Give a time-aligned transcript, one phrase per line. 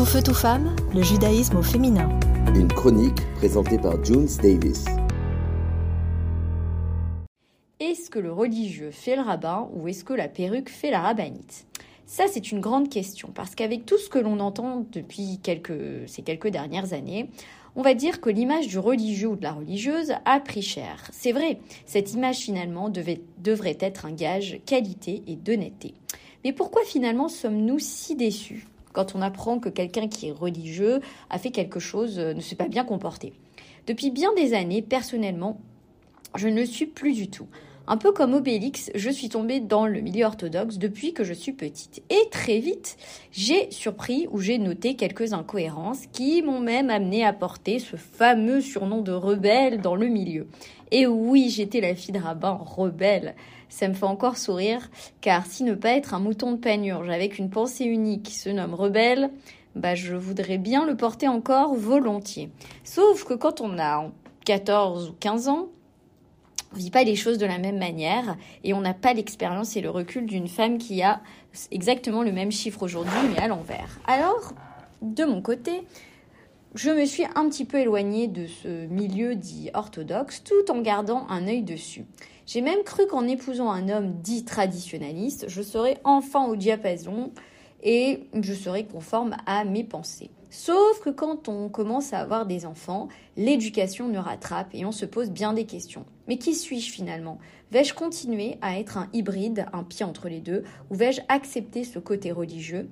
[0.00, 2.08] Tout feu, tout femme, le judaïsme au féminin.
[2.54, 4.86] Une chronique présentée par Junes Davis.
[7.80, 11.66] Est-ce que le religieux fait le rabbin ou est-ce que la perruque fait la rabbinite?
[12.06, 16.22] Ça, c'est une grande question parce qu'avec tout ce que l'on entend depuis quelques, ces
[16.22, 17.28] quelques dernières années,
[17.76, 21.10] on va dire que l'image du religieux ou de la religieuse a pris cher.
[21.12, 25.92] C'est vrai, cette image finalement devait, devrait être un gage qualité et d'honnêteté.
[26.42, 28.66] Mais pourquoi finalement sommes-nous si déçus?
[28.92, 32.56] Quand on apprend que quelqu'un qui est religieux a fait quelque chose, euh, ne s'est
[32.56, 33.32] pas bien comporté
[33.86, 35.60] Depuis bien des années, personnellement,
[36.36, 37.46] je ne le suis plus du tout.
[37.92, 41.50] Un peu comme Obélix, je suis tombée dans le milieu orthodoxe depuis que je suis
[41.50, 42.04] petite.
[42.08, 42.96] Et très vite,
[43.32, 48.60] j'ai surpris ou j'ai noté quelques incohérences qui m'ont même amené à porter ce fameux
[48.60, 50.46] surnom de rebelle dans le milieu.
[50.92, 53.34] Et oui, j'étais la fille de rabbin rebelle.
[53.68, 54.88] Ça me fait encore sourire,
[55.20, 58.50] car si ne pas être un mouton de panurge avec une pensée unique qui se
[58.50, 59.32] nomme rebelle,
[59.74, 62.50] bah je voudrais bien le porter encore volontiers.
[62.84, 64.12] Sauf que quand on a
[64.44, 65.70] 14 ou 15 ans,
[66.72, 69.80] on vit pas les choses de la même manière et on n'a pas l'expérience et
[69.80, 71.20] le recul d'une femme qui a
[71.70, 73.98] exactement le même chiffre aujourd'hui mais à l'envers.
[74.06, 74.52] Alors,
[75.02, 75.82] de mon côté,
[76.74, 81.26] je me suis un petit peu éloignée de ce milieu dit orthodoxe tout en gardant
[81.28, 82.04] un œil dessus.
[82.46, 87.32] J'ai même cru qu'en épousant un homme dit traditionnaliste, je serais enfin au diapason
[87.82, 90.30] et je serais conforme à mes pensées.
[90.50, 95.06] Sauf que quand on commence à avoir des enfants, l'éducation nous rattrape et on se
[95.06, 96.04] pose bien des questions.
[96.26, 97.38] Mais qui suis-je finalement?
[97.70, 102.00] Vais-je continuer à être un hybride, un pied entre les deux, ou vais-je accepter ce
[102.00, 102.88] côté religieux?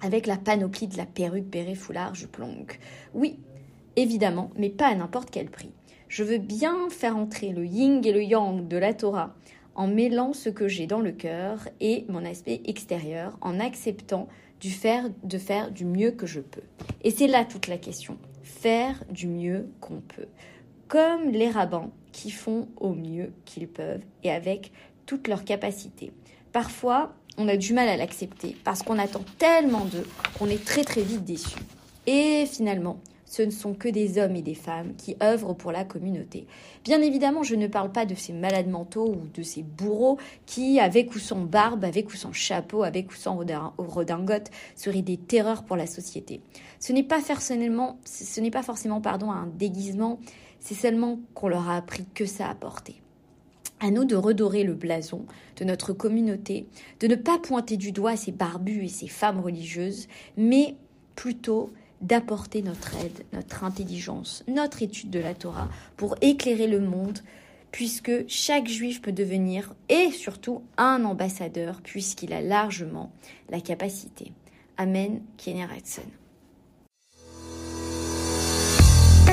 [0.00, 2.72] Avec la panoplie de la perruque, béret, foulard, jupe longue
[3.14, 3.38] Oui,
[3.94, 5.70] évidemment, mais pas à n'importe quel prix.
[6.08, 9.34] Je veux bien faire entrer le yin et le yang de la Torah
[9.74, 14.28] en mêlant ce que j'ai dans le cœur et mon aspect extérieur, en acceptant
[15.22, 16.62] de faire du mieux que je peux.
[17.02, 18.16] Et c'est là toute la question.
[18.42, 20.28] Faire du mieux qu'on peut.
[20.88, 24.72] Comme les rabbins qui font au mieux qu'ils peuvent et avec
[25.06, 26.12] toutes leurs capacités.
[26.52, 30.06] Parfois, on a du mal à l'accepter parce qu'on attend tellement d'eux
[30.38, 31.58] qu'on est très très vite déçu.
[32.06, 33.00] Et finalement,
[33.34, 36.46] ce ne sont que des hommes et des femmes qui œuvrent pour la communauté.
[36.84, 40.78] Bien évidemment, je ne parle pas de ces malades mentaux ou de ces bourreaux qui,
[40.78, 43.36] avec ou sans barbe, avec ou sans chapeau, avec ou sans
[43.76, 46.42] redingote, seraient des terreurs pour la société.
[46.78, 50.20] Ce n'est pas forcément, ce n'est pas forcément pardon, un déguisement,
[50.60, 53.02] c'est seulement qu'on leur a appris que ça porter.
[53.80, 56.68] À nous de redorer le blason de notre communauté,
[57.00, 60.06] de ne pas pointer du doigt ces barbus et ces femmes religieuses,
[60.36, 60.76] mais
[61.16, 61.70] plutôt
[62.04, 67.18] d'apporter notre aide, notre intelligence, notre étude de la Torah pour éclairer le monde,
[67.72, 73.10] puisque chaque juif peut devenir, et surtout, un ambassadeur, puisqu'il a largement
[73.50, 74.32] la capacité.
[74.76, 76.02] Amen, Kenyaretson.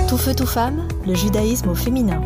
[0.08, 2.22] Tout feu, tout femme, le judaïsme au féminin.